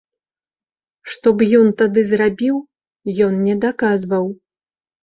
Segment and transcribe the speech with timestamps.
[1.15, 2.55] Што б ён тады зрабіў,
[3.29, 4.25] ён не даказваў.